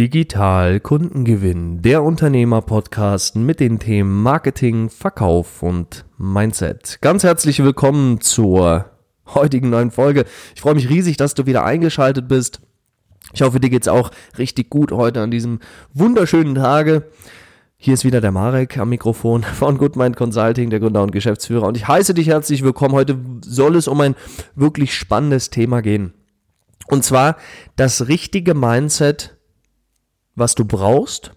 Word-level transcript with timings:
Digital 0.00 0.80
Kundengewinn, 0.80 1.82
der 1.82 2.02
Unternehmer-Podcast 2.02 3.36
mit 3.36 3.60
den 3.60 3.78
Themen 3.78 4.22
Marketing, 4.22 4.88
Verkauf 4.88 5.62
und 5.62 6.06
Mindset. 6.16 7.02
Ganz 7.02 7.22
herzlich 7.22 7.62
willkommen 7.62 8.22
zur 8.22 8.86
heutigen 9.26 9.68
neuen 9.68 9.90
Folge. 9.90 10.24
Ich 10.54 10.62
freue 10.62 10.74
mich 10.74 10.88
riesig, 10.88 11.18
dass 11.18 11.34
du 11.34 11.44
wieder 11.44 11.66
eingeschaltet 11.66 12.28
bist. 12.28 12.62
Ich 13.34 13.42
hoffe, 13.42 13.60
dir 13.60 13.68
geht's 13.68 13.88
auch 13.88 14.10
richtig 14.38 14.70
gut 14.70 14.90
heute 14.90 15.20
an 15.20 15.30
diesem 15.30 15.60
wunderschönen 15.92 16.54
Tage. 16.54 17.02
Hier 17.76 17.92
ist 17.92 18.06
wieder 18.06 18.22
der 18.22 18.32
Marek 18.32 18.78
am 18.78 18.88
Mikrofon 18.88 19.42
von 19.42 19.76
Goodmind 19.76 20.16
Consulting, 20.16 20.70
der 20.70 20.80
Gründer 20.80 21.02
und 21.02 21.12
Geschäftsführer. 21.12 21.66
Und 21.66 21.76
ich 21.76 21.88
heiße 21.88 22.14
dich 22.14 22.28
herzlich 22.28 22.64
willkommen. 22.64 22.94
Heute 22.94 23.18
soll 23.44 23.76
es 23.76 23.86
um 23.86 24.00
ein 24.00 24.14
wirklich 24.54 24.94
spannendes 24.94 25.50
Thema 25.50 25.82
gehen. 25.82 26.14
Und 26.86 27.04
zwar 27.04 27.36
das 27.76 28.08
richtige 28.08 28.54
Mindset 28.54 29.36
was 30.40 30.56
du 30.56 30.64
brauchst 30.64 31.32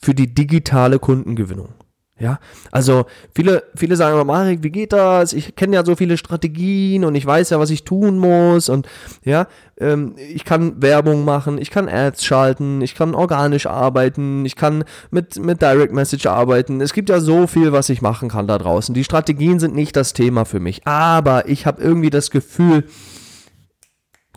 für 0.00 0.14
die 0.14 0.32
digitale 0.32 0.98
Kundengewinnung. 0.98 1.74
Ja, 2.16 2.38
also 2.70 3.06
viele, 3.34 3.64
viele 3.74 3.96
sagen 3.96 4.14
immer, 4.14 4.24
Marek, 4.24 4.62
wie 4.62 4.70
geht 4.70 4.92
das? 4.92 5.32
Ich 5.32 5.56
kenne 5.56 5.74
ja 5.74 5.84
so 5.84 5.96
viele 5.96 6.16
Strategien 6.16 7.04
und 7.04 7.16
ich 7.16 7.26
weiß 7.26 7.50
ja, 7.50 7.58
was 7.58 7.70
ich 7.70 7.82
tun 7.82 8.18
muss 8.18 8.68
und 8.68 8.86
ja, 9.24 9.48
ähm, 9.78 10.14
ich 10.16 10.44
kann 10.44 10.80
Werbung 10.80 11.24
machen, 11.24 11.58
ich 11.58 11.72
kann 11.72 11.88
Ads 11.88 12.24
schalten, 12.24 12.82
ich 12.82 12.94
kann 12.94 13.16
organisch 13.16 13.66
arbeiten, 13.66 14.44
ich 14.46 14.54
kann 14.54 14.84
mit, 15.10 15.40
mit 15.40 15.60
Direct 15.60 15.92
Message 15.92 16.26
arbeiten. 16.26 16.80
Es 16.80 16.92
gibt 16.92 17.08
ja 17.08 17.18
so 17.18 17.48
viel, 17.48 17.72
was 17.72 17.88
ich 17.88 18.00
machen 18.00 18.28
kann 18.28 18.46
da 18.46 18.58
draußen. 18.58 18.94
Die 18.94 19.02
Strategien 19.02 19.58
sind 19.58 19.74
nicht 19.74 19.96
das 19.96 20.12
Thema 20.12 20.44
für 20.44 20.60
mich, 20.60 20.86
aber 20.86 21.48
ich 21.48 21.66
habe 21.66 21.82
irgendwie 21.82 22.10
das 22.10 22.30
Gefühl, 22.30 22.84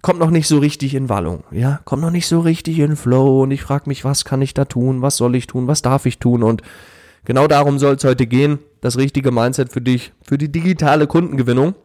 kommt 0.02 0.20
noch 0.20 0.30
nicht 0.30 0.48
so 0.48 0.60
richtig 0.60 0.96
in 0.96 1.10
Wallung, 1.10 1.44
ja, 1.52 1.80
kommt 1.86 2.02
noch 2.02 2.12
nicht 2.12 2.28
so 2.28 2.40
richtig 2.40 2.80
in 2.80 2.96
Flow 2.96 3.44
und 3.44 3.52
ich 3.52 3.62
frage 3.62 3.88
mich, 3.88 4.06
was 4.06 4.26
kann 4.26 4.42
ich 4.42 4.54
da 4.54 4.66
tun, 4.66 5.02
was 5.02 5.18
soll 5.18 5.36
ich 5.36 5.48
tun, 5.48 5.68
was 5.68 5.82
darf 5.82 6.06
ich 6.06 6.20
tun? 6.20 6.44
Und 6.44 6.62
genau 7.26 7.48
darum 7.48 7.80
soll 7.80 7.96
es 7.96 8.04
heute 8.04 8.28
gehen, 8.28 8.60
das 8.82 8.98
richtige 8.98 9.32
Mindset 9.32 9.72
für 9.72 9.82
dich, 9.82 10.14
für 10.22 10.38
die 10.38 10.52
digitale 10.52 11.08
Kundengewinnung. 11.08 11.76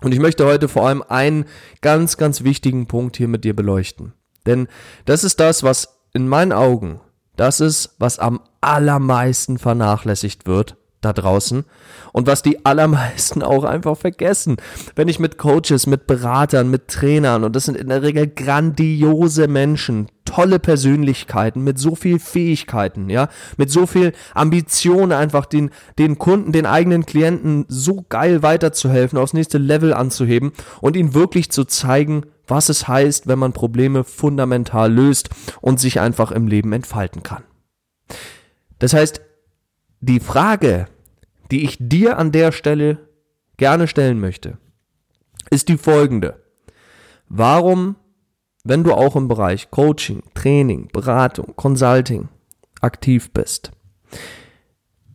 Und 0.00 0.12
ich 0.12 0.20
möchte 0.20 0.46
heute 0.46 0.68
vor 0.68 0.86
allem 0.86 1.02
einen 1.02 1.44
ganz, 1.80 2.16
ganz 2.16 2.44
wichtigen 2.44 2.86
Punkt 2.86 3.16
hier 3.16 3.28
mit 3.28 3.44
dir 3.44 3.54
beleuchten. 3.54 4.12
Denn 4.46 4.68
das 5.04 5.24
ist 5.24 5.40
das, 5.40 5.62
was 5.62 6.00
in 6.12 6.28
meinen 6.28 6.52
Augen, 6.52 7.00
das 7.36 7.60
ist, 7.60 7.96
was 7.98 8.18
am 8.18 8.40
allermeisten 8.60 9.58
vernachlässigt 9.58 10.46
wird 10.46 10.76
da 11.00 11.12
draußen 11.12 11.64
und 12.12 12.26
was 12.26 12.42
die 12.42 12.64
allermeisten 12.64 13.42
auch 13.42 13.64
einfach 13.64 13.96
vergessen. 13.96 14.56
Wenn 14.96 15.08
ich 15.08 15.18
mit 15.18 15.38
Coaches, 15.38 15.86
mit 15.86 16.06
Beratern, 16.06 16.70
mit 16.70 16.88
Trainern 16.88 17.44
und 17.44 17.54
das 17.54 17.66
sind 17.66 17.76
in 17.76 17.88
der 17.88 18.02
Regel 18.02 18.26
grandiose 18.26 19.48
Menschen, 19.48 20.08
tolle 20.24 20.58
Persönlichkeiten 20.58 21.62
mit 21.62 21.78
so 21.78 21.94
viel 21.94 22.18
Fähigkeiten, 22.18 23.08
ja, 23.08 23.28
mit 23.56 23.70
so 23.70 23.86
viel 23.86 24.12
Ambition 24.34 25.12
einfach 25.12 25.46
den, 25.46 25.70
den 25.98 26.18
Kunden, 26.18 26.52
den 26.52 26.66
eigenen 26.66 27.06
Klienten 27.06 27.64
so 27.68 28.04
geil 28.08 28.42
weiterzuhelfen, 28.42 29.18
aufs 29.18 29.32
nächste 29.32 29.58
Level 29.58 29.94
anzuheben 29.94 30.52
und 30.80 30.96
ihnen 30.96 31.14
wirklich 31.14 31.50
zu 31.50 31.64
zeigen, 31.64 32.26
was 32.46 32.68
es 32.68 32.88
heißt, 32.88 33.28
wenn 33.28 33.38
man 33.38 33.52
Probleme 33.52 34.04
fundamental 34.04 34.92
löst 34.92 35.30
und 35.60 35.80
sich 35.80 36.00
einfach 36.00 36.32
im 36.32 36.46
Leben 36.46 36.72
entfalten 36.72 37.22
kann. 37.22 37.44
Das 38.78 38.92
heißt, 38.92 39.20
die 40.00 40.20
Frage, 40.20 40.86
die 41.50 41.64
ich 41.64 41.76
dir 41.80 42.18
an 42.18 42.32
der 42.32 42.52
Stelle 42.52 43.08
gerne 43.56 43.88
stellen 43.88 44.20
möchte, 44.20 44.58
ist 45.50 45.68
die 45.68 45.78
folgende. 45.78 46.42
Warum, 47.28 47.96
wenn 48.64 48.84
du 48.84 48.92
auch 48.92 49.16
im 49.16 49.28
Bereich 49.28 49.70
Coaching, 49.70 50.22
Training, 50.34 50.88
Beratung, 50.92 51.54
Consulting 51.56 52.28
aktiv 52.80 53.32
bist, 53.32 53.72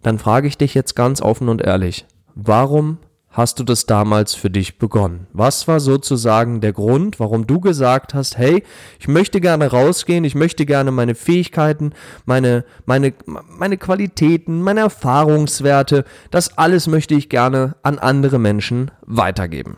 dann 0.02 0.20
frage 0.20 0.48
ich 0.48 0.58
dich 0.58 0.74
jetzt 0.74 0.96
ganz 0.96 1.22
offen 1.22 1.50
und 1.50 1.62
ehrlich, 1.62 2.06
warum 2.36 2.98
hast 3.34 3.60
du 3.60 3.64
das 3.64 3.86
damals 3.86 4.36
für 4.36 4.50
dich 4.50 4.78
begonnen? 4.78 5.28
Was 5.34 5.68
war 5.68 5.80
sozusagen 5.80 6.62
der 6.62 6.72
Grund, 6.72 7.20
warum 7.20 7.46
du 7.48 7.60
gesagt 7.60 8.14
hast, 8.14 8.38
hey, 8.38 8.64
ich 9.00 9.08
möchte 9.08 9.42
gerne 9.42 9.72
rausgehen, 9.72 10.24
ich 10.24 10.36
möchte 10.36 10.66
gerne 10.66 10.92
meine 10.92 11.16
Fähigkeiten, 11.16 11.94
meine, 12.26 12.64
meine, 12.86 13.14
meine 13.26 13.78
Qualitäten, 13.78 14.62
meine 14.62 14.82
Erfahrungswerte, 14.82 16.06
das 16.32 16.58
alles 16.58 16.88
möchte 16.88 17.16
ich 17.16 17.28
gerne 17.28 17.76
an 17.82 18.00
andere 18.00 18.40
Menschen 18.40 18.92
weitergeben. 19.02 19.78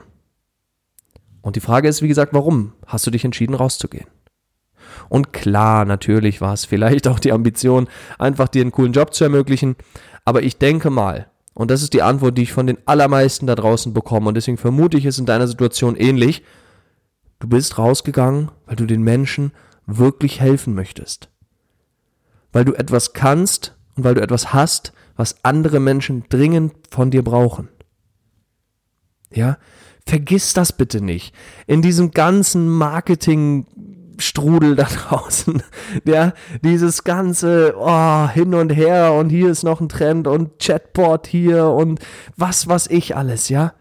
Und 1.42 1.56
die 1.56 1.62
Frage 1.62 1.88
ist, 1.88 2.02
wie 2.02 2.08
gesagt, 2.08 2.34
warum 2.34 2.74
hast 2.86 3.08
du 3.08 3.12
dich 3.12 3.24
entschieden, 3.24 3.56
rauszugehen? 3.56 4.08
Und 5.08 5.32
klar, 5.32 5.86
natürlich 5.86 6.42
war 6.42 6.54
es 6.54 6.66
vielleicht 6.66 7.08
auch 7.08 7.20
die 7.20 7.32
Ambition, 7.32 7.88
einfach 8.18 8.48
dir 8.48 8.62
einen 8.62 8.72
coolen 8.72 8.94
Job 8.94 9.14
zu 9.14 9.24
ermöglichen. 9.24 9.76
Aber 10.26 10.42
ich 10.42 10.58
denke 10.58 10.90
mal, 10.90 11.28
und 11.56 11.72
das 11.72 11.82
ist 11.82 11.94
die 11.94 12.02
Antwort, 12.02 12.38
die 12.38 12.44
ich 12.44 12.52
von 12.52 12.68
den 12.68 12.78
allermeisten 12.86 13.48
da 13.48 13.56
draußen 13.56 13.94
bekomme. 13.94 14.28
Und 14.28 14.36
deswegen 14.36 14.58
vermute 14.58 14.98
ich 14.98 15.06
es 15.06 15.18
in 15.18 15.26
deiner 15.26 15.48
Situation 15.48 15.96
ähnlich. 15.96 16.44
Du 17.40 17.48
bist 17.48 17.78
rausgegangen, 17.78 18.52
weil 18.66 18.76
du 18.76 18.86
den 18.86 19.02
Menschen 19.02 19.54
wirklich 19.88 20.42
helfen 20.42 20.76
möchtest. 20.76 21.30
Weil 22.52 22.66
du 22.66 22.74
etwas 22.74 23.14
kannst 23.14 23.74
und 23.96 24.04
weil 24.04 24.16
du 24.16 24.22
etwas 24.22 24.54
hast, 24.54 24.92
was 25.16 25.46
andere 25.46 25.80
Menschen 25.80 26.26
dringend 26.28 26.74
von 26.92 27.10
dir 27.10 27.24
brauchen. 27.24 27.70
Ja? 29.32 29.58
Vergiss 30.06 30.54
das 30.54 30.74
bitte 30.74 31.00
nicht. 31.00 31.34
In 31.68 31.82
diesem 31.82 32.12
ganzen 32.12 32.68
Marketing 32.68 33.66
Strudel 34.18 34.76
da 34.76 34.84
draußen. 35.10 35.64
Ja, 36.06 36.34
dieses 36.64 37.04
ganze 37.04 37.76
oh, 37.78 38.28
hin 38.30 38.54
und 38.54 38.70
her 38.70 39.14
und 39.14 39.30
hier 39.30 39.50
ist 39.50 39.64
noch 39.64 39.82
ein 39.82 39.90
Trend 39.90 40.28
und 40.28 40.60
Chatbot 40.60 41.28
hier 41.28 41.68
und 41.68 42.00
was 42.38 42.68
was 42.68 42.88
ich 42.88 43.16
alles, 43.16 43.50
ja. 43.50 43.74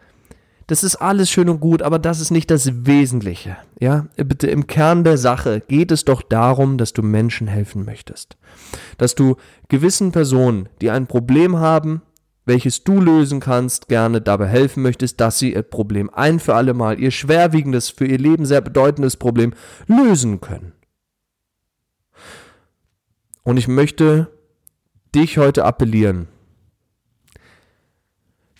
Das 0.66 0.82
ist 0.82 0.96
alles 0.96 1.30
schön 1.30 1.50
und 1.50 1.60
gut, 1.60 1.82
aber 1.82 1.98
das 1.98 2.20
ist 2.20 2.30
nicht 2.30 2.50
das 2.50 2.86
Wesentliche. 2.86 3.58
Ja, 3.80 4.06
bitte 4.16 4.46
im 4.46 4.66
Kern 4.66 5.04
der 5.04 5.18
Sache 5.18 5.60
geht 5.60 5.92
es 5.92 6.06
doch 6.06 6.22
darum, 6.22 6.78
dass 6.78 6.94
du 6.94 7.02
Menschen 7.02 7.48
helfen 7.48 7.84
möchtest. 7.84 8.38
Dass 8.96 9.14
du 9.14 9.36
gewissen 9.68 10.10
Personen, 10.10 10.70
die 10.80 10.90
ein 10.90 11.06
Problem 11.06 11.58
haben, 11.58 12.00
welches 12.44 12.84
du 12.84 13.00
lösen 13.00 13.40
kannst, 13.40 13.88
gerne 13.88 14.20
dabei 14.20 14.46
helfen 14.46 14.82
möchtest, 14.82 15.20
dass 15.20 15.38
sie 15.38 15.54
ihr 15.54 15.62
Problem 15.62 16.10
ein 16.10 16.40
für 16.40 16.54
alle 16.54 16.74
Mal, 16.74 17.00
ihr 17.00 17.10
schwerwiegendes, 17.10 17.90
für 17.90 18.06
ihr 18.06 18.18
Leben 18.18 18.46
sehr 18.46 18.60
bedeutendes 18.60 19.16
Problem 19.16 19.54
lösen 19.86 20.40
können. 20.40 20.72
Und 23.42 23.56
ich 23.56 23.68
möchte 23.68 24.30
dich 25.14 25.38
heute 25.38 25.64
appellieren, 25.64 26.28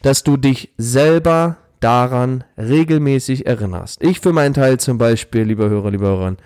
dass 0.02 0.22
du 0.22 0.36
dich 0.36 0.72
selber 0.76 1.56
daran 1.80 2.44
regelmäßig 2.58 3.46
erinnerst. 3.46 4.02
Ich 4.02 4.20
für 4.20 4.32
meinen 4.32 4.54
Teil 4.54 4.78
zum 4.78 4.98
Beispiel, 4.98 5.42
lieber 5.42 5.68
Hörer, 5.68 5.90
lieber 5.90 6.08
Hörer, 6.08 6.36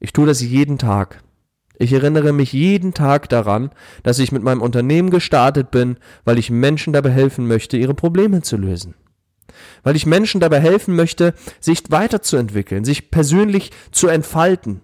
ich 0.00 0.12
tue 0.12 0.26
das 0.26 0.40
jeden 0.42 0.78
Tag. 0.78 1.23
Ich 1.78 1.92
erinnere 1.92 2.32
mich 2.32 2.52
jeden 2.52 2.94
Tag 2.94 3.28
daran, 3.28 3.70
dass 4.02 4.20
ich 4.20 4.30
mit 4.30 4.42
meinem 4.42 4.62
Unternehmen 4.62 5.10
gestartet 5.10 5.70
bin, 5.70 5.96
weil 6.24 6.38
ich 6.38 6.50
Menschen 6.50 6.92
dabei 6.92 7.10
helfen 7.10 7.48
möchte, 7.48 7.76
ihre 7.76 7.94
Probleme 7.94 8.42
zu 8.42 8.56
lösen. 8.56 8.94
Weil 9.82 9.96
ich 9.96 10.06
Menschen 10.06 10.40
dabei 10.40 10.60
helfen 10.60 10.94
möchte, 10.94 11.34
sich 11.60 11.82
weiterzuentwickeln, 11.90 12.84
sich 12.84 13.10
persönlich 13.10 13.72
zu 13.90 14.08
entfalten, 14.08 14.80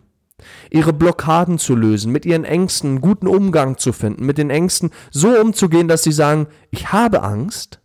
ihre 0.71 0.93
Blockaden 0.93 1.59
zu 1.59 1.77
lösen, 1.77 2.13
mit 2.13 2.27
ihren 2.27 2.45
Ängsten 2.45 2.91
einen 2.91 3.01
guten 3.01 3.29
Umgang 3.29 3.79
zu 3.79 3.93
finden, 3.93 4.27
mit 4.27 4.39
den 4.39 4.51
Ängsten 4.51 4.91
so 5.11 5.29
umzugehen, 5.29 5.87
dass 5.87 6.03
sie 6.03 6.13
sagen, 6.13 6.49
ich 6.71 6.93
habe 6.93 7.23
Angst 7.23 7.81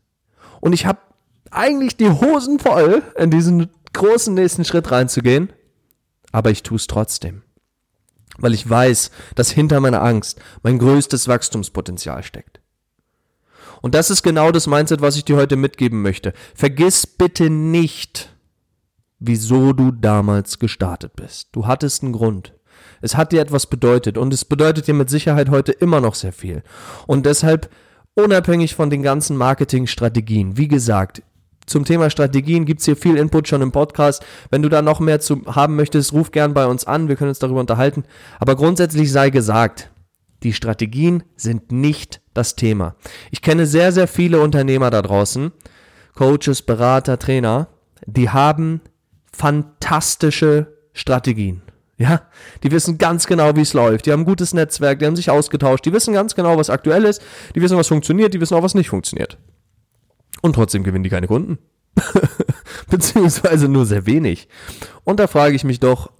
und 0.61 0.73
ich 0.73 0.85
habe 0.85 0.99
eigentlich 1.51 1.95
die 1.95 2.09
Hosen 2.09 2.59
voll, 2.59 3.03
in 3.17 3.29
diesen 3.29 3.69
großen 3.93 4.33
nächsten 4.33 4.65
Schritt 4.65 4.91
reinzugehen, 4.91 5.53
aber 6.31 6.49
ich 6.49 6.63
tue 6.63 6.77
es 6.77 6.87
trotzdem 6.87 7.44
weil 8.37 8.53
ich 8.53 8.69
weiß, 8.69 9.11
dass 9.35 9.51
hinter 9.51 9.79
meiner 9.79 10.01
Angst 10.01 10.39
mein 10.63 10.79
größtes 10.79 11.27
Wachstumspotenzial 11.27 12.23
steckt. 12.23 12.59
Und 13.81 13.93
das 13.93 14.09
ist 14.09 14.23
genau 14.23 14.51
das 14.51 14.67
Mindset, 14.67 15.01
was 15.01 15.15
ich 15.15 15.25
dir 15.25 15.35
heute 15.35 15.55
mitgeben 15.55 16.01
möchte. 16.01 16.33
Vergiss 16.55 17.05
bitte 17.05 17.49
nicht, 17.49 18.35
wieso 19.19 19.73
du 19.73 19.91
damals 19.91 20.59
gestartet 20.59 21.15
bist. 21.15 21.49
Du 21.51 21.67
hattest 21.67 22.03
einen 22.03 22.13
Grund. 22.13 22.53
Es 23.01 23.15
hat 23.15 23.31
dir 23.31 23.41
etwas 23.41 23.67
bedeutet 23.67 24.17
und 24.17 24.33
es 24.33 24.45
bedeutet 24.45 24.87
dir 24.87 24.93
mit 24.93 25.09
Sicherheit 25.09 25.49
heute 25.49 25.71
immer 25.71 26.01
noch 26.01 26.15
sehr 26.15 26.33
viel. 26.33 26.63
Und 27.05 27.25
deshalb, 27.25 27.69
unabhängig 28.15 28.73
von 28.75 28.89
den 28.89 29.03
ganzen 29.03 29.37
Marketingstrategien, 29.37 30.57
wie 30.57 30.67
gesagt, 30.67 31.21
zum 31.65 31.85
Thema 31.85 32.09
Strategien 32.09 32.65
gibt's 32.65 32.85
hier 32.85 32.95
viel 32.95 33.17
Input 33.17 33.47
schon 33.47 33.61
im 33.61 33.71
Podcast. 33.71 34.23
Wenn 34.51 34.61
du 34.61 34.69
da 34.69 34.81
noch 34.81 34.99
mehr 34.99 35.19
zu 35.19 35.41
haben 35.47 35.75
möchtest, 35.75 36.13
ruf 36.13 36.31
gern 36.31 36.53
bei 36.53 36.65
uns 36.65 36.85
an. 36.85 37.07
Wir 37.07 37.15
können 37.15 37.29
uns 37.29 37.39
darüber 37.39 37.59
unterhalten. 37.59 38.03
Aber 38.39 38.55
grundsätzlich 38.55 39.11
sei 39.11 39.29
gesagt, 39.29 39.91
die 40.43 40.53
Strategien 40.53 41.23
sind 41.35 41.71
nicht 41.71 42.21
das 42.33 42.55
Thema. 42.55 42.95
Ich 43.31 43.41
kenne 43.41 43.65
sehr, 43.65 43.91
sehr 43.91 44.07
viele 44.07 44.41
Unternehmer 44.41 44.91
da 44.91 45.01
draußen, 45.01 45.51
Coaches, 46.13 46.61
Berater, 46.61 47.17
Trainer, 47.17 47.67
die 48.05 48.29
haben 48.29 48.81
fantastische 49.31 50.67
Strategien. 50.93 51.61
Ja, 51.97 52.23
die 52.61 52.71
wissen 52.71 52.97
ganz 52.97 53.25
genau, 53.25 53.55
wie 53.55 53.61
es 53.61 53.73
läuft. 53.73 54.05
Die 54.05 54.11
haben 54.11 54.21
ein 54.21 54.25
gutes 54.25 54.53
Netzwerk, 54.53 54.99
die 54.99 55.05
haben 55.05 55.15
sich 55.15 55.29
ausgetauscht, 55.29 55.85
die 55.85 55.93
wissen 55.93 56.13
ganz 56.13 56.35
genau, 56.35 56.57
was 56.57 56.69
aktuell 56.69 57.05
ist, 57.05 57.21
die 57.55 57.61
wissen, 57.61 57.77
was 57.77 57.87
funktioniert, 57.87 58.33
die 58.33 58.41
wissen 58.41 58.55
auch, 58.55 58.63
was 58.63 58.75
nicht 58.75 58.89
funktioniert. 58.89 59.37
Und 60.41 60.53
trotzdem 60.53 60.83
gewinnen 60.83 61.03
die 61.03 61.09
keine 61.09 61.27
Kunden. 61.27 61.57
Beziehungsweise 62.89 63.67
nur 63.67 63.85
sehr 63.85 64.05
wenig. 64.05 64.47
Und 65.03 65.19
da 65.19 65.27
frage 65.27 65.55
ich 65.55 65.63
mich 65.63 65.79
doch, 65.79 66.11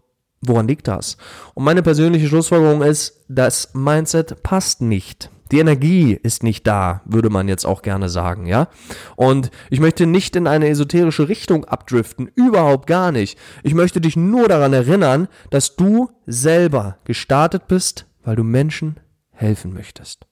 woran 0.41 0.67
liegt 0.67 0.88
das? 0.88 1.17
Und 1.53 1.63
meine 1.63 1.83
persönliche 1.83 2.27
Schlussfolgerung 2.27 2.81
ist, 2.81 3.25
das 3.27 3.73
Mindset 3.73 4.44
passt 4.44 4.81
nicht. 4.81 5.29
Die 5.51 5.59
Energie 5.59 6.13
ist 6.13 6.41
nicht 6.41 6.65
da, 6.65 7.01
würde 7.06 7.29
man 7.29 7.47
jetzt 7.47 7.65
auch 7.65 7.83
gerne 7.83 8.09
sagen, 8.09 8.47
ja? 8.47 8.67
Und 9.15 9.51
ich 9.69 9.79
möchte 9.79 10.07
nicht 10.07 10.35
in 10.35 10.47
eine 10.47 10.69
esoterische 10.69 11.29
Richtung 11.29 11.65
abdriften, 11.65 12.31
überhaupt 12.33 12.88
gar 12.88 13.11
nicht. 13.11 13.38
Ich 13.61 13.75
möchte 13.75 14.01
dich 14.01 14.15
nur 14.15 14.47
daran 14.47 14.73
erinnern, 14.73 15.27
dass 15.51 15.75
du 15.75 16.09
selber 16.25 16.97
gestartet 17.03 17.68
bist, 17.68 18.07
weil 18.23 18.35
du 18.35 18.44
Menschen 18.44 19.00
helfen 19.31 19.71
möchtest. 19.71 20.25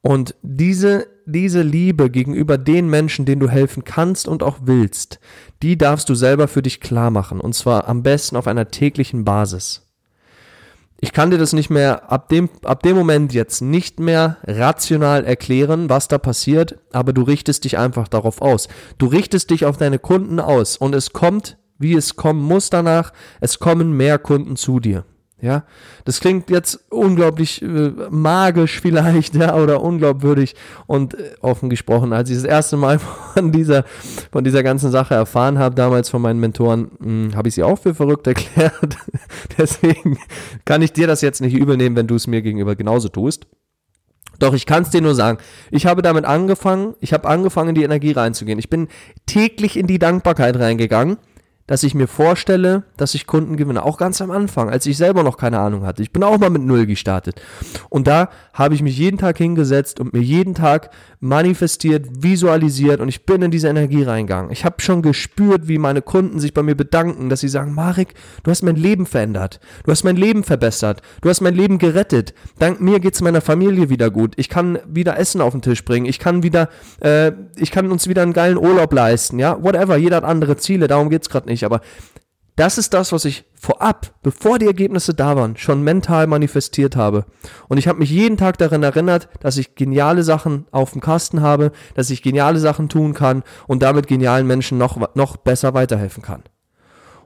Und 0.00 0.36
diese, 0.42 1.08
diese 1.26 1.62
Liebe 1.62 2.10
gegenüber 2.10 2.58
den 2.58 2.88
Menschen, 2.88 3.26
denen 3.26 3.40
du 3.40 3.48
helfen 3.48 3.84
kannst 3.84 4.28
und 4.28 4.42
auch 4.42 4.58
willst, 4.62 5.20
die 5.62 5.76
darfst 5.76 6.08
du 6.08 6.14
selber 6.14 6.48
für 6.48 6.62
dich 6.62 6.80
klar 6.80 7.10
machen. 7.10 7.40
Und 7.40 7.54
zwar 7.54 7.88
am 7.88 8.02
besten 8.02 8.36
auf 8.36 8.46
einer 8.46 8.68
täglichen 8.68 9.24
Basis 9.24 9.86
ich 11.00 11.12
kann 11.12 11.30
dir 11.30 11.38
das 11.38 11.52
nicht 11.52 11.70
mehr 11.70 12.10
ab 12.10 12.28
dem, 12.28 12.48
ab 12.64 12.82
dem 12.82 12.96
Moment 12.96 13.34
jetzt 13.34 13.60
nicht 13.60 14.00
mehr 14.00 14.38
rational 14.46 15.24
erklären, 15.24 15.90
was 15.90 16.08
da 16.08 16.18
passiert, 16.18 16.78
aber 16.92 17.12
du 17.12 17.22
richtest 17.22 17.64
dich 17.64 17.78
einfach 17.78 18.08
darauf 18.08 18.40
aus. 18.40 18.68
Du 18.98 19.06
richtest 19.06 19.50
dich 19.50 19.66
auf 19.66 19.76
deine 19.76 19.98
Kunden 19.98 20.40
aus 20.40 20.76
und 20.76 20.94
es 20.94 21.12
kommt, 21.12 21.58
wie 21.78 21.94
es 21.94 22.16
kommen 22.16 22.42
muss 22.42 22.70
danach, 22.70 23.12
es 23.40 23.58
kommen 23.58 23.96
mehr 23.96 24.18
Kunden 24.18 24.56
zu 24.56 24.80
dir. 24.80 25.04
Ja, 25.38 25.64
das 26.06 26.20
klingt 26.20 26.48
jetzt 26.48 26.80
unglaublich 26.90 27.60
äh, 27.60 27.92
magisch 28.08 28.80
vielleicht, 28.80 29.34
ja, 29.34 29.54
oder 29.54 29.82
unglaubwürdig 29.82 30.54
und 30.86 31.12
äh, 31.12 31.34
offen 31.42 31.68
gesprochen, 31.68 32.14
als 32.14 32.30
ich 32.30 32.36
das 32.36 32.44
erste 32.44 32.78
Mal 32.78 32.98
von 33.34 33.52
dieser, 33.52 33.84
von 34.32 34.44
dieser 34.44 34.62
ganzen 34.62 34.90
Sache 34.90 35.14
erfahren 35.14 35.58
habe, 35.58 35.74
damals 35.74 36.08
von 36.08 36.22
meinen 36.22 36.40
Mentoren, 36.40 36.90
hm, 37.02 37.36
habe 37.36 37.48
ich 37.48 37.54
sie 37.54 37.62
auch 37.62 37.78
für 37.78 37.94
verrückt 37.94 38.26
erklärt. 38.26 38.96
Deswegen 39.58 40.18
kann 40.64 40.80
ich 40.80 40.94
dir 40.94 41.06
das 41.06 41.20
jetzt 41.20 41.42
nicht 41.42 41.54
übernehmen, 41.54 41.96
wenn 41.96 42.06
du 42.06 42.14
es 42.14 42.26
mir 42.26 42.40
gegenüber 42.40 42.74
genauso 42.74 43.10
tust. 43.10 43.46
Doch 44.38 44.54
ich 44.54 44.64
kann 44.64 44.84
es 44.84 44.90
dir 44.90 45.02
nur 45.02 45.14
sagen, 45.14 45.38
ich 45.70 45.84
habe 45.84 46.00
damit 46.00 46.24
angefangen, 46.24 46.94
ich 47.00 47.12
habe 47.12 47.28
angefangen, 47.28 47.70
in 47.70 47.74
die 47.74 47.84
Energie 47.84 48.12
reinzugehen. 48.12 48.58
Ich 48.58 48.70
bin 48.70 48.88
täglich 49.26 49.76
in 49.76 49.86
die 49.86 49.98
Dankbarkeit 49.98 50.58
reingegangen 50.58 51.18
dass 51.66 51.82
ich 51.82 51.94
mir 51.94 52.06
vorstelle, 52.06 52.84
dass 52.96 53.14
ich 53.14 53.26
Kunden 53.26 53.56
gewinne. 53.56 53.84
Auch 53.84 53.98
ganz 53.98 54.20
am 54.20 54.30
Anfang, 54.30 54.70
als 54.70 54.86
ich 54.86 54.96
selber 54.96 55.22
noch 55.22 55.36
keine 55.36 55.58
Ahnung 55.58 55.84
hatte. 55.84 56.02
Ich 56.02 56.12
bin 56.12 56.22
auch 56.22 56.38
mal 56.38 56.50
mit 56.50 56.62
Null 56.62 56.86
gestartet. 56.86 57.40
Und 57.90 58.06
da 58.06 58.30
habe 58.52 58.74
ich 58.74 58.82
mich 58.82 58.96
jeden 58.96 59.18
Tag 59.18 59.38
hingesetzt 59.38 60.00
und 60.00 60.12
mir 60.12 60.22
jeden 60.22 60.54
Tag 60.54 60.90
manifestiert, 61.20 62.06
visualisiert 62.22 63.00
und 63.00 63.08
ich 63.08 63.26
bin 63.26 63.42
in 63.42 63.50
diese 63.50 63.68
Energie 63.68 64.02
reingegangen. 64.02 64.50
Ich 64.52 64.64
habe 64.64 64.80
schon 64.80 65.02
gespürt, 65.02 65.66
wie 65.66 65.78
meine 65.78 66.02
Kunden 66.02 66.38
sich 66.38 66.54
bei 66.54 66.62
mir 66.62 66.74
bedanken, 66.74 67.28
dass 67.28 67.40
sie 67.40 67.48
sagen, 67.48 67.74
Marek, 67.74 68.14
du 68.42 68.50
hast 68.50 68.62
mein 68.62 68.76
Leben 68.76 69.06
verändert. 69.06 69.60
Du 69.84 69.90
hast 69.90 70.04
mein 70.04 70.16
Leben 70.16 70.44
verbessert. 70.44 71.02
Du 71.22 71.28
hast 71.28 71.40
mein 71.40 71.54
Leben 71.54 71.78
gerettet. 71.78 72.34
Dank 72.58 72.80
mir 72.80 73.00
geht's 73.00 73.20
meiner 73.20 73.40
Familie 73.40 73.88
wieder 73.90 74.10
gut. 74.10 74.34
Ich 74.36 74.48
kann 74.48 74.78
wieder 74.86 75.18
Essen 75.18 75.40
auf 75.40 75.52
den 75.52 75.62
Tisch 75.62 75.84
bringen. 75.84 76.06
Ich 76.06 76.18
kann 76.18 76.42
wieder, 76.42 76.68
äh, 77.00 77.32
ich 77.56 77.70
kann 77.70 77.90
uns 77.90 78.08
wieder 78.08 78.22
einen 78.22 78.32
geilen 78.32 78.58
Urlaub 78.58 78.92
leisten. 78.92 79.38
Ja, 79.38 79.62
whatever. 79.62 79.96
Jeder 79.96 80.16
hat 80.16 80.24
andere 80.24 80.56
Ziele. 80.56 80.86
Darum 80.86 81.10
geht's 81.10 81.28
gerade 81.28 81.48
nicht 81.48 81.55
nicht, 81.56 81.64
aber 81.64 81.80
das 82.56 82.78
ist 82.78 82.94
das, 82.94 83.12
was 83.12 83.26
ich 83.26 83.44
vorab, 83.54 84.14
bevor 84.22 84.58
die 84.58 84.66
Ergebnisse 84.66 85.12
da 85.12 85.36
waren, 85.36 85.58
schon 85.58 85.82
mental 85.82 86.26
manifestiert 86.26 86.96
habe. 86.96 87.26
Und 87.68 87.76
ich 87.76 87.86
habe 87.86 87.98
mich 87.98 88.10
jeden 88.10 88.38
Tag 88.38 88.56
daran 88.56 88.82
erinnert, 88.82 89.28
dass 89.40 89.58
ich 89.58 89.74
geniale 89.74 90.22
Sachen 90.22 90.66
auf 90.70 90.92
dem 90.92 91.02
Kasten 91.02 91.42
habe, 91.42 91.70
dass 91.94 92.08
ich 92.08 92.22
geniale 92.22 92.58
Sachen 92.58 92.88
tun 92.88 93.12
kann 93.12 93.42
und 93.66 93.82
damit 93.82 94.06
genialen 94.06 94.46
Menschen 94.46 94.78
noch, 94.78 95.14
noch 95.14 95.36
besser 95.36 95.74
weiterhelfen 95.74 96.22
kann. 96.22 96.44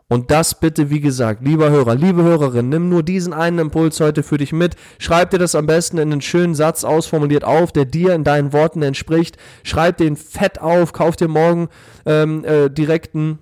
Und 0.09 0.32
das 0.32 0.59
bitte, 0.59 0.91
wie 0.91 0.99
gesagt, 0.99 1.44
lieber 1.44 1.71
Hörer, 1.71 1.94
liebe 1.94 2.25
Hörerin, 2.25 2.69
nimm 2.69 2.88
nur 2.88 3.05
diesen 3.05 3.32
einen 3.32 3.61
Impuls 3.61 4.00
heute 4.00 4.25
für 4.25 4.38
dich 4.38 4.53
mit. 4.53 4.75
Schreib 4.99 5.31
dir 5.31 5.38
das 5.38 5.55
am 5.55 5.67
besten 5.67 5.99
in 5.99 6.11
einen 6.11 6.21
schönen 6.21 6.56
Satz 6.56 6.82
ausformuliert 6.82 7.44
auf, 7.44 7.71
der 7.71 7.85
dir 7.85 8.15
in 8.15 8.25
deinen 8.25 8.53
Worten 8.53 8.82
entspricht. 8.82 9.37
Schreib 9.62 9.99
den 9.99 10.17
fett 10.17 10.61
auf, 10.61 10.93
kauf 10.93 11.15
dir 11.15 11.29
morgen 11.29 11.69
ähm, 12.06 12.44
äh, 12.44 12.69
direkten 12.69 13.38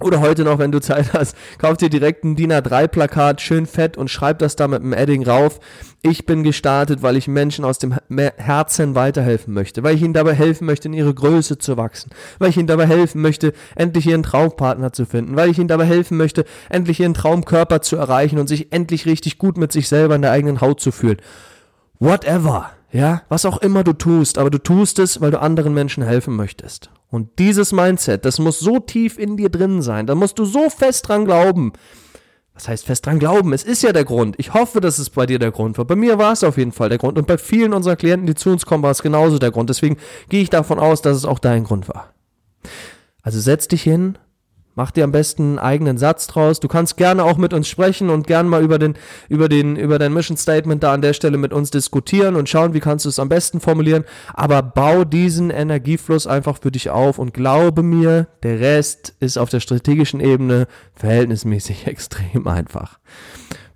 oder 0.00 0.20
heute 0.20 0.42
noch, 0.42 0.58
wenn 0.58 0.72
du 0.72 0.80
Zeit 0.80 1.12
hast, 1.12 1.36
kauf 1.58 1.76
dir 1.76 1.88
direkt 1.88 2.24
ein 2.24 2.34
DIN 2.34 2.52
A3-Plakat, 2.52 3.40
schön 3.40 3.64
fett 3.66 3.96
und 3.96 4.10
schreib 4.10 4.40
das 4.40 4.56
da 4.56 4.66
mit 4.66 4.82
einem 4.82 4.92
Edding 4.92 5.24
rauf. 5.24 5.60
Ich 6.02 6.26
bin 6.26 6.42
gestartet, 6.42 7.02
weil 7.02 7.16
ich 7.16 7.28
Menschen 7.28 7.64
aus 7.64 7.78
dem 7.78 7.94
Herzen 8.36 8.96
weiterhelfen 8.96 9.54
möchte, 9.54 9.84
weil 9.84 9.94
ich 9.94 10.02
ihnen 10.02 10.12
dabei 10.12 10.34
helfen 10.34 10.66
möchte, 10.66 10.88
in 10.88 10.94
ihre 10.94 11.14
Größe 11.14 11.58
zu 11.58 11.76
wachsen, 11.76 12.10
weil 12.40 12.50
ich 12.50 12.56
ihnen 12.56 12.66
dabei 12.66 12.86
helfen 12.86 13.22
möchte, 13.22 13.52
endlich 13.76 14.06
ihren 14.06 14.24
Traumpartner 14.24 14.92
zu 14.92 15.06
finden, 15.06 15.36
weil 15.36 15.50
ich 15.50 15.58
ihnen 15.58 15.68
dabei 15.68 15.86
helfen 15.86 16.16
möchte, 16.16 16.44
endlich 16.68 16.98
ihren 16.98 17.14
Traumkörper 17.14 17.80
zu 17.80 17.96
erreichen 17.96 18.38
und 18.38 18.48
sich 18.48 18.72
endlich 18.72 19.06
richtig 19.06 19.38
gut 19.38 19.56
mit 19.56 19.70
sich 19.70 19.88
selber 19.88 20.16
in 20.16 20.22
der 20.22 20.32
eigenen 20.32 20.60
Haut 20.60 20.80
zu 20.80 20.90
fühlen. 20.90 21.18
Whatever. 22.00 22.70
Ja, 22.90 23.22
was 23.28 23.44
auch 23.44 23.58
immer 23.58 23.82
du 23.82 23.92
tust, 23.92 24.38
aber 24.38 24.50
du 24.50 24.58
tust 24.58 24.98
es, 24.98 25.20
weil 25.20 25.32
du 25.32 25.40
anderen 25.40 25.74
Menschen 25.74 26.04
helfen 26.04 26.36
möchtest. 26.36 26.90
Und 27.14 27.38
dieses 27.38 27.70
Mindset, 27.70 28.24
das 28.24 28.40
muss 28.40 28.58
so 28.58 28.80
tief 28.80 29.20
in 29.20 29.36
dir 29.36 29.48
drin 29.48 29.82
sein, 29.82 30.08
da 30.08 30.16
musst 30.16 30.36
du 30.40 30.44
so 30.44 30.68
fest 30.68 31.06
dran 31.06 31.24
glauben. 31.24 31.72
Was 32.54 32.66
heißt 32.66 32.84
fest 32.84 33.06
dran 33.06 33.20
glauben? 33.20 33.52
Es 33.52 33.62
ist 33.62 33.84
ja 33.84 33.92
der 33.92 34.04
Grund. 34.04 34.34
Ich 34.38 34.52
hoffe, 34.52 34.80
dass 34.80 34.98
es 34.98 35.10
bei 35.10 35.24
dir 35.24 35.38
der 35.38 35.52
Grund 35.52 35.78
war. 35.78 35.84
Bei 35.84 35.94
mir 35.94 36.18
war 36.18 36.32
es 36.32 36.42
auf 36.42 36.58
jeden 36.58 36.72
Fall 36.72 36.88
der 36.88 36.98
Grund. 36.98 37.16
Und 37.16 37.28
bei 37.28 37.38
vielen 37.38 37.72
unserer 37.72 37.94
Klienten, 37.94 38.26
die 38.26 38.34
zu 38.34 38.50
uns 38.50 38.66
kommen, 38.66 38.82
war 38.82 38.90
es 38.90 39.00
genauso 39.00 39.38
der 39.38 39.52
Grund. 39.52 39.70
Deswegen 39.70 39.96
gehe 40.28 40.42
ich 40.42 40.50
davon 40.50 40.80
aus, 40.80 41.02
dass 41.02 41.16
es 41.16 41.24
auch 41.24 41.38
dein 41.38 41.62
Grund 41.62 41.88
war. 41.88 42.12
Also 43.22 43.38
setz 43.38 43.68
dich 43.68 43.84
hin, 43.84 44.18
Mach 44.76 44.90
dir 44.90 45.04
am 45.04 45.12
besten 45.12 45.42
einen 45.42 45.58
eigenen 45.60 45.98
Satz 45.98 46.26
draus. 46.26 46.58
Du 46.58 46.66
kannst 46.66 46.96
gerne 46.96 47.22
auch 47.22 47.36
mit 47.36 47.52
uns 47.52 47.68
sprechen 47.68 48.10
und 48.10 48.26
gerne 48.26 48.48
mal 48.48 48.62
über 48.62 48.80
den, 48.80 48.94
über 49.28 49.48
den, 49.48 49.76
über 49.76 50.00
dein 50.00 50.12
Mission 50.12 50.36
Statement 50.36 50.82
da 50.82 50.92
an 50.92 51.00
der 51.00 51.12
Stelle 51.12 51.38
mit 51.38 51.52
uns 51.52 51.70
diskutieren 51.70 52.34
und 52.34 52.48
schauen, 52.48 52.74
wie 52.74 52.80
kannst 52.80 53.04
du 53.04 53.08
es 53.08 53.20
am 53.20 53.28
besten 53.28 53.60
formulieren. 53.60 54.04
Aber 54.32 54.62
bau 54.62 55.04
diesen 55.04 55.50
Energiefluss 55.50 56.26
einfach 56.26 56.58
für 56.60 56.72
dich 56.72 56.90
auf 56.90 57.20
und 57.20 57.34
glaube 57.34 57.84
mir, 57.84 58.26
der 58.42 58.58
Rest 58.58 59.14
ist 59.20 59.38
auf 59.38 59.48
der 59.48 59.60
strategischen 59.60 60.18
Ebene 60.18 60.66
verhältnismäßig 60.94 61.86
extrem 61.86 62.48
einfach. 62.48 62.98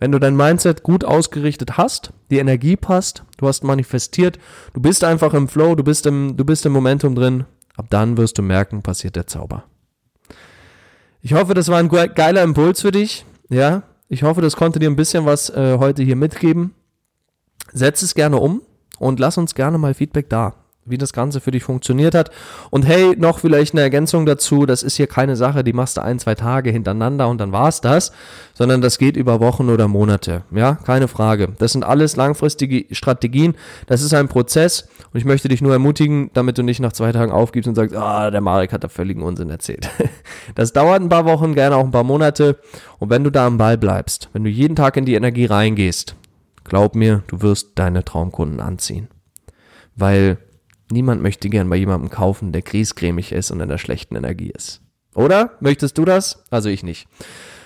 Wenn 0.00 0.10
du 0.10 0.18
dein 0.18 0.36
Mindset 0.36 0.82
gut 0.82 1.04
ausgerichtet 1.04 1.76
hast, 1.76 2.12
die 2.30 2.38
Energie 2.38 2.76
passt, 2.76 3.22
du 3.36 3.46
hast 3.46 3.62
manifestiert, 3.62 4.38
du 4.72 4.80
bist 4.80 5.04
einfach 5.04 5.32
im 5.34 5.46
Flow, 5.46 5.76
du 5.76 5.84
bist 5.84 6.06
im, 6.06 6.36
du 6.36 6.44
bist 6.44 6.66
im 6.66 6.72
Momentum 6.72 7.14
drin, 7.14 7.44
ab 7.76 7.86
dann 7.90 8.16
wirst 8.16 8.38
du 8.38 8.42
merken, 8.42 8.82
passiert 8.82 9.14
der 9.14 9.28
Zauber. 9.28 9.64
Ich 11.20 11.34
hoffe, 11.34 11.54
das 11.54 11.68
war 11.68 11.78
ein 11.78 11.88
geiler 11.88 12.42
Impuls 12.42 12.80
für 12.80 12.92
dich. 12.92 13.24
Ja, 13.48 13.82
ich 14.08 14.22
hoffe, 14.22 14.40
das 14.40 14.56
konnte 14.56 14.78
dir 14.78 14.88
ein 14.88 14.96
bisschen 14.96 15.26
was 15.26 15.50
äh, 15.50 15.76
heute 15.78 16.02
hier 16.02 16.16
mitgeben. 16.16 16.74
Setz 17.72 18.02
es 18.02 18.14
gerne 18.14 18.38
um 18.38 18.62
und 18.98 19.20
lass 19.20 19.36
uns 19.36 19.54
gerne 19.54 19.78
mal 19.78 19.94
Feedback 19.94 20.28
da 20.30 20.54
wie 20.90 20.98
das 20.98 21.12
Ganze 21.12 21.40
für 21.40 21.50
dich 21.50 21.64
funktioniert 21.64 22.14
hat. 22.14 22.30
Und 22.70 22.86
hey, 22.86 23.14
noch 23.16 23.38
vielleicht 23.38 23.74
eine 23.74 23.82
Ergänzung 23.82 24.26
dazu, 24.26 24.66
das 24.66 24.82
ist 24.82 24.96
hier 24.96 25.06
keine 25.06 25.36
Sache, 25.36 25.64
die 25.64 25.72
machst 25.72 25.96
du 25.96 26.02
ein, 26.02 26.18
zwei 26.18 26.34
Tage 26.34 26.70
hintereinander 26.70 27.28
und 27.28 27.38
dann 27.38 27.52
war's 27.52 27.80
das, 27.80 28.12
sondern 28.54 28.80
das 28.80 28.98
geht 28.98 29.16
über 29.16 29.40
Wochen 29.40 29.68
oder 29.68 29.88
Monate. 29.88 30.42
Ja, 30.50 30.74
keine 30.74 31.08
Frage. 31.08 31.48
Das 31.58 31.72
sind 31.72 31.84
alles 31.84 32.16
langfristige 32.16 32.92
Strategien. 32.94 33.54
Das 33.86 34.02
ist 34.02 34.14
ein 34.14 34.28
Prozess 34.28 34.88
und 35.12 35.18
ich 35.18 35.24
möchte 35.24 35.48
dich 35.48 35.62
nur 35.62 35.72
ermutigen, 35.72 36.30
damit 36.34 36.58
du 36.58 36.62
nicht 36.62 36.80
nach 36.80 36.92
zwei 36.92 37.12
Tagen 37.12 37.32
aufgibst 37.32 37.68
und 37.68 37.74
sagst, 37.74 37.94
ah, 37.94 38.30
der 38.30 38.40
Marek 38.40 38.72
hat 38.72 38.84
da 38.84 38.88
völligen 38.88 39.22
Unsinn 39.22 39.50
erzählt. 39.50 39.88
Das 40.54 40.72
dauert 40.72 41.02
ein 41.02 41.08
paar 41.08 41.24
Wochen, 41.24 41.54
gerne 41.54 41.76
auch 41.76 41.84
ein 41.84 41.90
paar 41.90 42.04
Monate. 42.04 42.58
Und 42.98 43.10
wenn 43.10 43.22
du 43.22 43.30
da 43.30 43.46
am 43.46 43.58
Ball 43.58 43.76
bleibst, 43.76 44.28
wenn 44.32 44.44
du 44.44 44.50
jeden 44.50 44.76
Tag 44.76 44.96
in 44.96 45.04
die 45.04 45.14
Energie 45.14 45.46
reingehst, 45.46 46.16
glaub 46.64 46.94
mir, 46.94 47.22
du 47.26 47.42
wirst 47.42 47.72
deine 47.76 48.04
Traumkunden 48.04 48.60
anziehen. 48.60 49.08
Weil 49.94 50.38
Niemand 50.90 51.22
möchte 51.22 51.48
gern 51.48 51.68
bei 51.68 51.76
jemandem 51.76 52.10
kaufen, 52.10 52.52
der 52.52 52.62
griesgrämig 52.62 53.32
ist 53.32 53.50
und 53.50 53.60
in 53.60 53.68
der 53.68 53.78
schlechten 53.78 54.16
Energie 54.16 54.50
ist. 54.50 54.80
Oder? 55.14 55.52
Möchtest 55.60 55.98
du 55.98 56.04
das? 56.04 56.42
Also 56.50 56.68
ich 56.68 56.82
nicht. 56.82 57.08